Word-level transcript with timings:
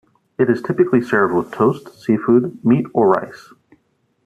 It 0.39 0.49
is 0.49 0.63
typically 0.63 1.03
served 1.03 1.31
with 1.35 1.51
toast, 1.51 2.01
seafood, 2.03 2.65
meat 2.65 2.87
or 2.91 3.09
rice. 3.09 3.53